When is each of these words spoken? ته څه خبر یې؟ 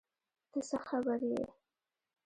ته 0.51 0.59
څه 0.67 0.77
خبر 0.87 1.19
یې؟ 1.31 1.41